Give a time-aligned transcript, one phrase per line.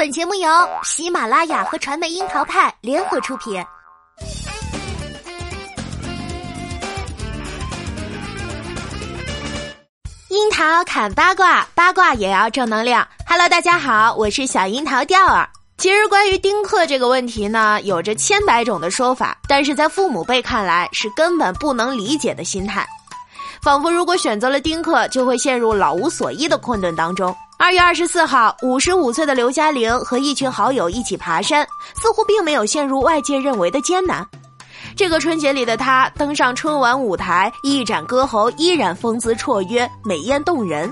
[0.00, 0.48] 本节目由
[0.82, 3.62] 喜马拉雅和传媒樱桃派联合出品。
[10.30, 13.06] 樱桃砍八卦，八卦也要正能量。
[13.26, 15.46] Hello，大家好，我是小樱桃调儿。
[15.76, 22.88] 其实关于丁克这个问题呢，有着千百种的说法，但是在父母辈看来是根本不能理解的心态，
[23.60, 27.36] 仿佛如果选择了丁克，就会陷入老无所依的困顿当中。
[27.62, 31.62] 二月二十四号，五十五岁的刘嘉玲和一群好友一起爬山，
[31.94, 34.26] 似乎并没有陷入外界认为的艰难。
[34.96, 40.90] 这个春节里的她登上春晚舞台，一展歌喉依然风姿绰约、美艳动人。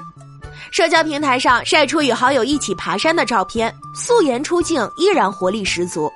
[0.71, 6.13] 社交平台上晒出与好友一起爬山的照片，素颜出镜依然活力十足。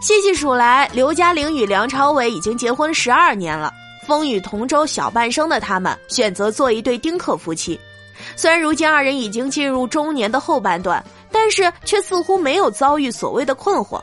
[0.00, 3.72] 细细数来，刘嘉玲与梁朝伟已经结婚十二年了。
[4.08, 7.78] 风雨同舟小半生的他们，选择做一对丁克夫妻。
[8.36, 14.00] 虽然如今二人已经进入中年的后半段，但是却似乎没有遭遇所谓的困惑。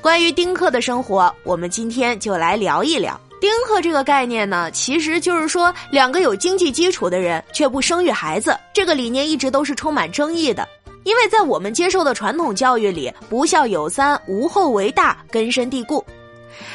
[0.00, 3.20] 关于丁克的生活，我们今天就来聊一聊。
[3.40, 8.56] 丁克这个概念呢，其实就是说两个有经济基础的人却不生育孩子。
[8.72, 10.66] 这个理念一直都是充满争议的，
[11.04, 16.04] 因为在我们接受的传统教育里，不孝有三，无后为大，根深蒂固。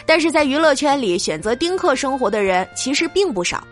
[0.05, 3.63] 但是在娱乐圈里，选择丁克生活的人其实并不少。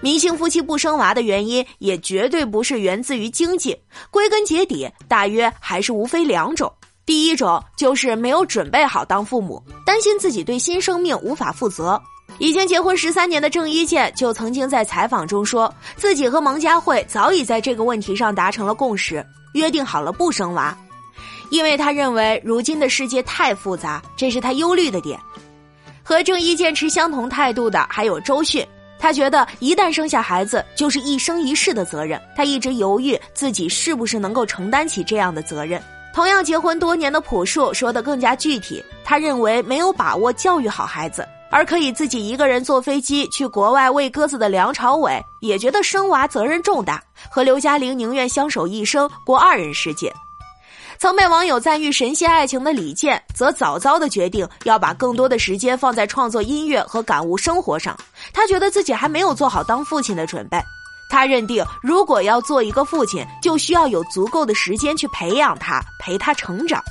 [0.00, 3.76] 明星夫妻不生娃的原因也绝对不是源自于经济，
[4.10, 6.72] 归根结底，大约还是无非两种。
[7.04, 12.00] 第一种就是没有准备好当父母，担心自己对新生命无法负责。
[12.38, 20.76] 已经结婚十三年的郑伊健就曾经在采访中说，自己和蒙嘉慧早已在这个问题上达成了共识，约定好了不生娃，
[21.50, 25.18] 因为他认为如今的世界太复杂，这是他忧虑的点。
[26.02, 28.66] 和郑伊健持相同态度的还有周迅。
[28.98, 35.80] 他觉得一旦生下孩子就是一生一世的责任，他一直犹豫自己是不是能够承担起这样的责任。
[36.14, 50.10] 同样结婚多年的朴树说的更加具体，他认为没有把握教育好孩子，而可以自己一个人坐飞机去国外喂鸽子的梁朝伟也觉得生娃责任重大，和刘嘉玲宁愿相守一生过二人世界。
[50.98, 57.96] 曾被网友赞誉神仙爱情的李健，则早早的决定要把更多的时间放在创作音乐和感悟生活上。
[58.32, 60.58] 他觉得自己还没有做好当父亲的准备。
[61.08, 66.82] 他认定，如果要做一个父亲，就需要有足够的时间去培养他，陪他成长。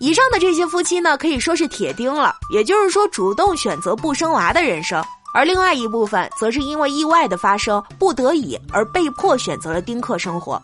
[0.00, 5.02] 以上的这些夫妻呢，可以说是铁钉了，也就是说，主动选择不生娃的人生。
[5.34, 10.62] 而另外一部分，则是因为意外的发生，不得已而被迫选择了丁克生活。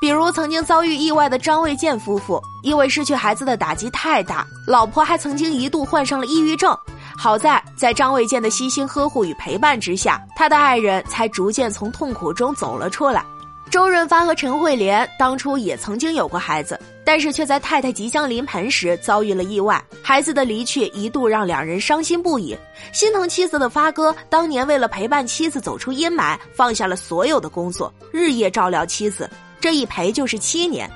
[0.00, 6.74] 比如曾经遭遇意外的张卫健夫妇，因为失去孩子的打击太大，老婆还曾经一度患上了抑郁症。
[7.18, 13.22] 好在在张卫健的悉心呵护与陪伴之下，他的爱人才逐渐从痛苦中走了出来。
[13.70, 22.56] 周润发和陈慧莲当初也曾经有过孩子，但是却在太太即将临盆时遭遇了意外，孩子的离去一度让两人伤心不已。
[22.90, 29.28] 心疼妻子的发哥，当年为了陪伴妻子走出阴霾，放下了所有的工作，日夜照料妻子。
[29.60, 30.90] 这一陪就是七年。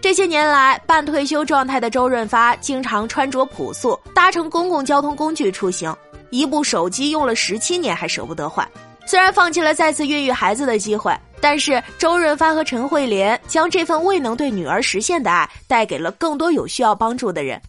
[0.00, 5.94] 这些年来，半退休状态的周润发经常穿着朴素，搭乘公共交通工具出行。
[6.30, 8.68] 一部手机用了十七年还舍不得换。
[9.06, 17.60] 虽然放弃了再次孕育孩子的机会，但是周润发和陈慧莲将这份未能对女儿实现的爱带给了更多有需要帮助的人。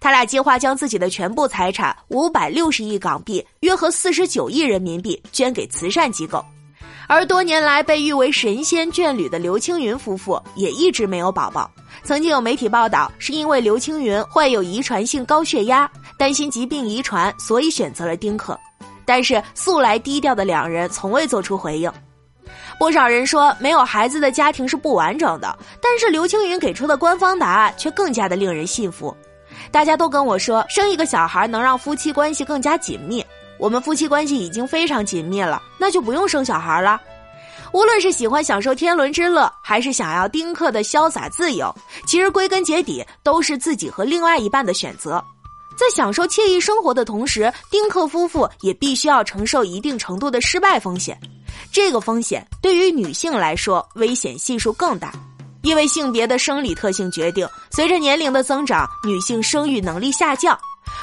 [0.00, 6.42] 他俩计划将自己的全部财产五百六十亿港币（约合四十九亿人民币）捐给慈善机构。
[7.06, 11.70] 而多年来被誉为神仙眷侣的刘青云夫妇也一直没有宝宝。
[12.02, 18.58] 曾经有媒体报道，是因为刘青云患有遗传性高血压，担心疾病遗传，所以选择了丁克。
[19.04, 21.92] 但是素来低调的两人从未做出回应。
[22.78, 29.14] 不少人说没有孩子的家庭是不完整的，但是刘青云给出的官方答案却更加的令人信服。
[29.70, 33.24] 大家都跟我说，生一个小孩能让夫妻关系更加紧密。
[33.64, 37.00] 我们夫妻关系已经非常紧密了，那就不用生小孩了。
[37.72, 41.74] 无论是喜欢享受天伦之乐，还是想要丁克的潇洒自由，
[42.06, 45.24] 其实归根结底都是自己和另外一半的选择。
[45.78, 51.18] 在享受惬意生活的同时，丁克夫妇也必须要承受一定程度的失败风险。
[51.72, 55.10] 这个风险对于女性来说，危险系数更大，
[55.62, 60.54] 因为性别的生理特性决定，随着年龄的增长，女性生育能力下降。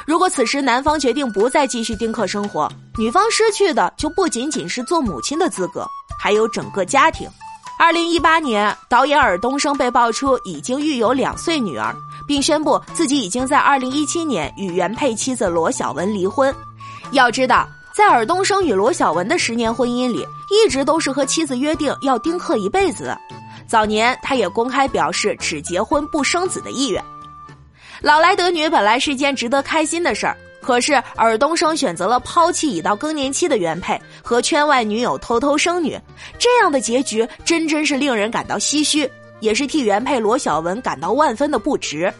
[0.06, 5.86] 如果此时男方决定不再继续丁克生活，女方失去的就不仅仅是做母亲的资格，
[6.19, 7.30] 还有整个家庭。
[7.77, 11.95] 二零一八年，导演尔冬升被爆出已经育有两岁女儿，
[12.27, 16.54] 并宣布自己已经在二零一七年与原配妻子罗小文离婚。
[17.12, 23.18] 要知道，在尔冬升与罗小文的十年婚姻里，一直都是和妻子约定要丁克一辈子。
[23.68, 27.04] 早年他也公开表示只结婚不生子的意愿。
[28.01, 35.95] 老来得女本来是件值得开心的事儿，可是尔冬升选择了抛弃已到更年期的原配，和圈外女友偷偷生女，
[36.39, 39.07] 这样的结局真真是令人感到唏嘘，
[39.39, 42.12] 也是替原配罗小文感到万分的不值。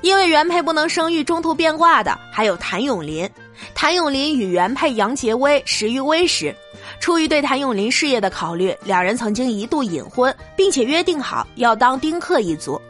[0.00, 3.28] 因为原配不能生育，中途变卦的还有谭咏麟。
[3.74, 6.54] 谭咏麟与原配杨洁薇识于微时，
[6.98, 12.80] 出于对谭咏麟事业的考虑，两人曾经一度隐婚，并且约定好要当丁克一族。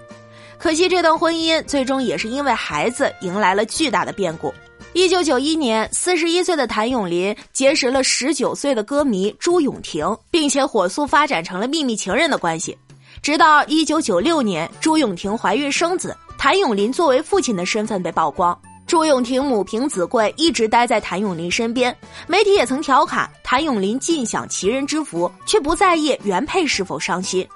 [0.58, 4.52] 可惜这段婚姻最终也是因为孩子迎来了巨大的变故。
[4.92, 12.76] 一九九一年，四十一岁的谭咏麟结识了十九岁的歌迷朱永婷，并且火速发展成了秘密情人的关系。
[13.20, 18.58] 直到一九九六年，朱永婷怀孕生子，谭咏麟作为父亲的身份被曝光。
[18.86, 21.94] 朱永婷母凭子贵，一直待在谭咏麟身边。
[22.26, 27.46] 媒体也曾调侃谭咏麟尽享其人之福，却不在意原配是否伤心。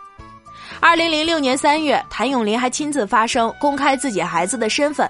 [0.80, 5.08] 二零零六年三月，谭咏麟还亲自发声，公开自己孩子的身份。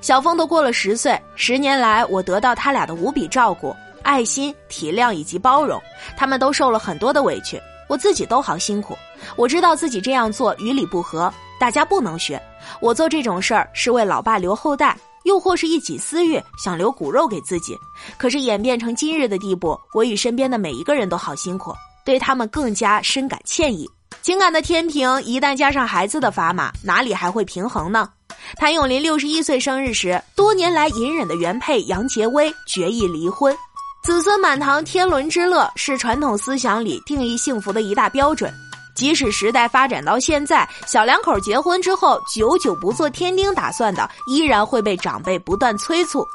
[0.00, 5.80] 小峰都过了十岁，十年来我得到他俩的无比照顾、爱心、体谅以及包容，
[6.16, 8.96] 他们都受了很多的委屈，我自己都好辛苦。
[9.36, 12.40] 我知道自己这样做与理不合，大家不能学。
[12.80, 17.76] 我做这种事儿是为老爸留后代，又或是一己私欲，想留骨肉给自己。
[18.16, 21.74] 可是演变成今日的地步，我与身边的每一个人都好辛苦，
[22.06, 23.86] 对他们更加深感歉意。
[24.22, 28.08] 情感的天平一旦加上孩子的砝码，哪里还会平衡呢？
[28.56, 33.56] 谭咏麟六十一岁生日时，多年来隐忍的原配杨洁薇决意离婚，
[34.02, 38.52] 子孙满堂天伦之乐是传统思想里定义幸福的一大标准。
[38.94, 46.26] 即使时代发展到现在，小两口结婚之后久久不做添丁打算的，依然会被长辈不断催促。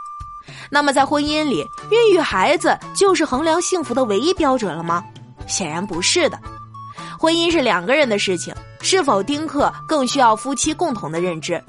[0.72, 5.04] 那么，在婚姻里，孕育孩子就是衡量幸福的唯一标准了吗？
[5.48, 6.40] 显然不是的。
[7.20, 11.62] 婚姻是两个人的事情，是否丁克更需要夫妻共同的认知。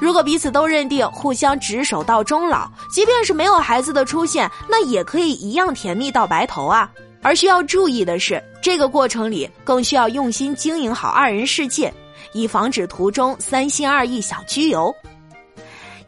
[0.00, 6.90] 如果彼此都认定互相执手到终老，即便是没有孩子的出现，那也可以一样甜蜜到白头啊。
[7.22, 11.92] 而需要注意的是，这个过程里更需要用心经营好二人世界，
[12.32, 14.94] 以防止途中三心二意想居游。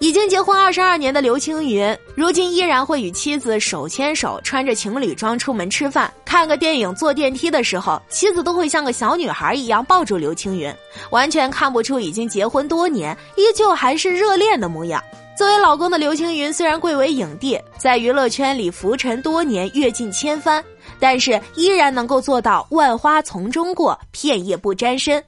[0.00, 10.72] 已经结婚二十二年的刘青云，如今依然会与妻子手牵手，穿着情侣装出门吃饭、看个电影、坐电梯的时候，妻子都会像个小女孩一样抱住刘青云，
[11.10, 15.02] 完全看不出已经结婚多年，依旧还是热恋的模样。
[15.36, 20.64] 作为老公的刘青云，虽然贵为影帝，在娱乐圈里浮沉多年，阅尽千帆，
[21.00, 25.22] 但是依然能够做到万花丛中过，片叶不沾身。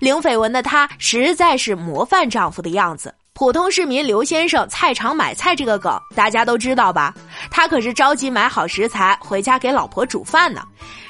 [0.00, 3.14] 零绯闻的他，实在是模范丈夫的样子。
[3.36, 7.12] 普通市民刘先生菜场买菜这个梗大家都知道吧？
[7.50, 10.62] 他可是着急买好食材回家给老婆煮饭呢。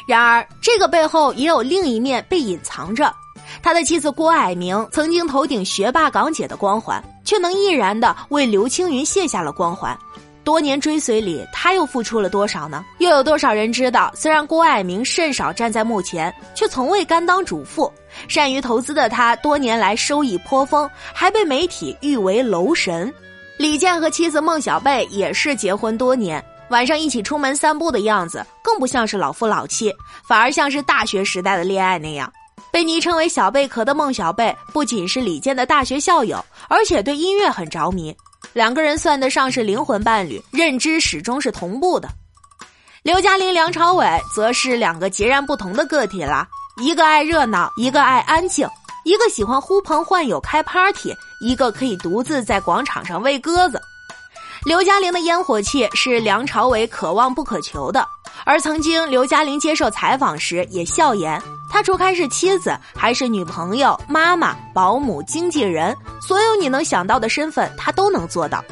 [0.08, 3.14] 然而，这个背后也有另一面被隐藏着。
[3.62, 9.96] 他的妻子郭蔼明曾经头顶学霸港姐的光环，却能毅然的为刘青云卸下了光环。
[10.46, 12.84] 多年追随里，他又付出了多少呢？
[12.98, 14.12] 又有多少人知道？
[14.14, 17.92] 虽然郭蔼明甚少站在幕前，却从未甘当主妇。
[18.28, 23.12] 善于投资的他，多年来收益颇丰，还被媒体誉为楼神。
[23.58, 29.92] 李健和妻子孟小贝也是结婚多年，晚上一起出门散步的样子，更不像是老夫老妻，
[30.28, 32.32] 反而像是大学时代的恋爱那样。
[32.70, 38.16] 被昵称为“小贝壳”的孟小贝，不仅是李健的大学校友，而且对音乐很着迷。
[38.52, 42.08] 两个人算得上是灵魂伴侣，认知始终是同步的。
[43.02, 46.48] 刘嘉玲、梁朝伟则是两个截然不同的个体啦，
[46.82, 48.66] 一个爱热闹，一个爱安静；
[49.04, 53.80] 一个喜欢呼朋唤友开 party，一个可以独自在广场上喂鸽子。
[54.64, 58.04] 刘嘉玲的烟火气是梁朝伟可望不可求的，
[58.44, 68.64] 而曾经刘嘉玲接受采访时也笑言，他除开是妻子，还是女朋友、妈妈、保姆、经纪人，所有你能想到的身份，他都能做到。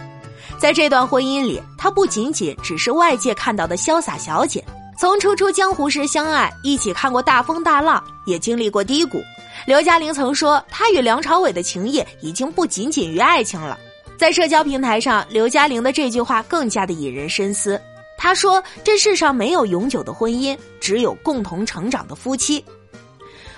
[0.59, 4.65] 在这段婚姻里，他不仅仅只是外界看到的潇洒小姐，
[4.99, 9.21] 从初出江湖时相爱，一起看过大风大浪，也经历过低谷。
[9.67, 13.79] 刘嘉玲曾说，她与梁朝伟的情谊已经不仅仅于爱情了。
[14.17, 17.81] 在社交平台上，刘嘉玲的这句话更加的引人深思。
[18.17, 22.65] 她说：“这世上没有永久的婚姻，只有共同成长的夫妻。”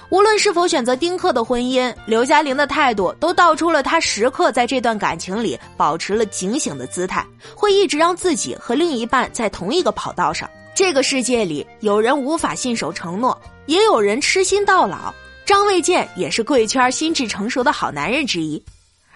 [0.08, 10.48] 无论是否选择丁克的婚姻，刘嘉玲的态度都道出了她时刻在这段感情里保持了警醒的姿态，会一直让自己和另一半在同一个跑道上。
[10.74, 13.36] 这个世界里，有人无法信守承诺，
[13.66, 15.12] 也有人痴心到老。
[15.44, 18.62] 张卫健也是贵圈心智成熟的好男人之一。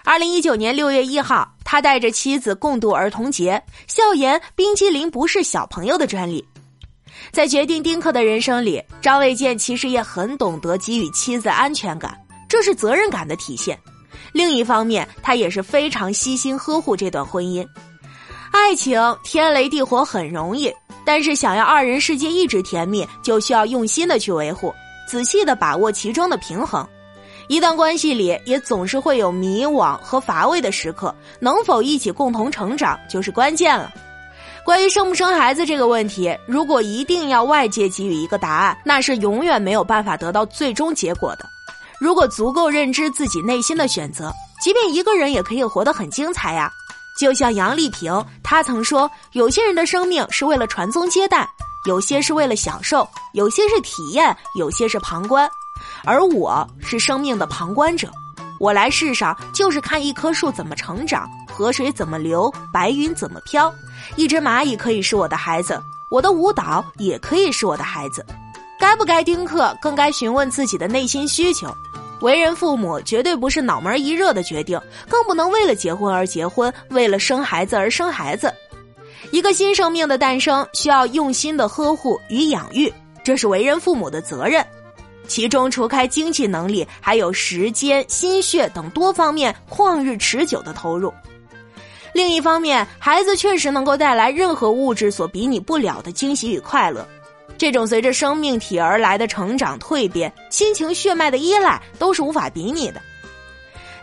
[0.03, 6.43] 二零一九年六月一号，他带着妻子共度儿童节，笑言冰激凌不是小朋友的专利。
[7.31, 13.77] 在决定丁克的人生里，张卫健其实也很懂得给予妻子安全感，这是责任感的体现。
[14.33, 17.65] 另一方面，他也是非常悉心呵护这段婚姻。
[18.51, 20.73] 爱情天雷地火很容易，
[21.05, 24.73] 但是想要二人世界一直甜蜜，就需要用心的去维护，
[25.07, 26.87] 仔细的把握其中的平衡。
[27.47, 33.91] 一段关系里也总是会有迷惘和乏味的时刻，能否一起共同成长就是关键了。
[34.63, 41.45] 关于生不生孩子这个问题，如果一定要外界给予一个答案，那是永远没有办法得到最终结果的。
[41.99, 46.71] 如果足够认知自己内心的选择，即便一个人也可以活得很精彩呀。
[47.19, 51.47] 就像杨丽萍，她曾说：“有些人的生命是为了传宗接代，
[51.85, 55.49] 有些是为了享受，有些是体验，有些是旁观。
[56.03, 58.09] 而我是生命的旁观者。
[58.59, 61.27] 我来世上就是看一棵树怎么成长，
[61.61, 63.71] 河水怎么流，白云怎么飘。
[64.15, 68.25] 一只蚂蚁可以是我的孩子，我的舞蹈也可以是我的孩子。
[68.79, 71.71] 该不该丁克，更该询问自己的内心需求。”
[72.21, 78.51] 为人父母绝对不是脑门一热的决定，更不能为了结婚而结婚，为了生孩子而生孩子。
[79.29, 82.91] 一个新生命的诞生需要用心的呵护与养育，
[83.23, 84.65] 这是为人父母的责任。
[85.27, 91.13] 其中除开经济能力，还有时间、心血等多方面旷日持久的投入。
[92.13, 97.07] 另一方面，孩子确实能够带来任何物质所比拟不了的惊喜与快乐。
[97.57, 103.01] 这种随着生命体而来的成长蜕变、亲情血脉的依赖，都是无法比拟的。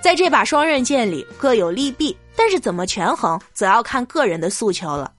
[0.00, 5.12] 在这把双刃剑里，各有利弊，但是怎么权衡，则要看个人的诉求了。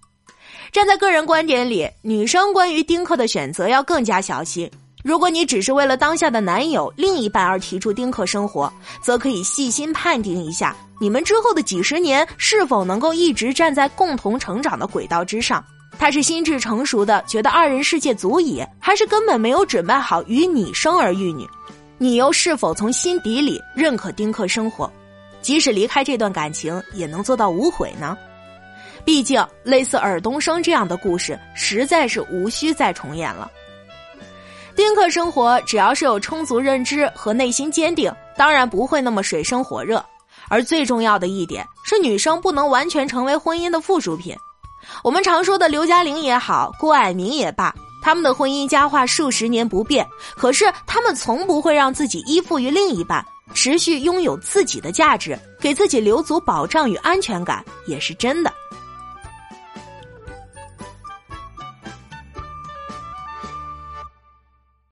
[0.72, 4.70] 站在个人观点里，女生关于丁克的选择要更加小心。
[5.04, 15.64] 如果你只是为了当下的男友、另一半而提出丁克生活，则可以细心判定一下，你们之后的几十年是否能够一直站在共同成长的轨道之上。
[15.98, 21.48] 他是心智成熟的，觉得二人世界足矣，还是根本没有准备好与你生儿育女？
[21.98, 24.92] 你又是否从心底里认可丁克生活？
[25.42, 28.18] 即使离开这段感情，也能做到无悔呢？
[29.06, 33.50] 毕竟，类似尔冬升这样的故事，实在是无需再重演了。
[34.80, 40.02] 丁克生活，只要是有充足认知和内心坚定，当然不会那么水深火热。
[40.48, 44.34] 而最重要的一点是，女生不能完全成为婚姻的附属品。
[45.04, 50.08] 我们常说的刘嘉玲也好，郭蔼明也罢，他们的婚姻佳话数十年不变，
[50.38, 53.22] 可是他们从不会让自己依附于另一半，
[53.54, 58.54] 持续拥有自己的价值，给自己留足保障与安全感，也是真的。